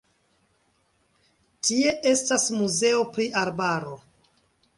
Tie 1.69 1.93
estas 2.13 2.47
muzeo 2.63 3.05
pri 3.15 3.29
arbaro. 3.45 3.95